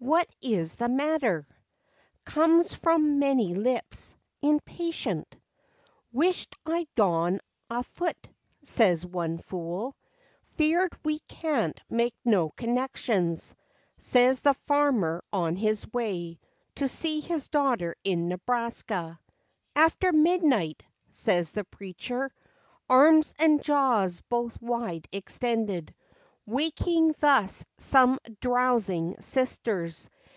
[0.00, 1.44] u What is the matter?"
[2.24, 5.36] Comes from many lips, impatient."
[6.12, 8.28] Wisht I'd gone a foot,"
[8.62, 9.96] says one fool;
[10.56, 13.56] "'Feard we can't make no connections,"
[13.98, 16.38] Says the farmer on his way
[16.76, 19.18] to See his daughter in Nebraska."
[19.74, 22.30] After midnight," says the preacher,
[22.88, 25.92] Arms and jaws both wide extended,
[26.50, 30.08] Waking thus some drowsing sisters.